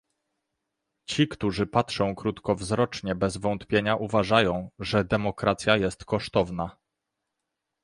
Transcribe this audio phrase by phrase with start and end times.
[1.09, 6.77] Ci, którzy patrzą krótkowzrocznie, bez wątpienia uważają, że demokracja jest kosztowna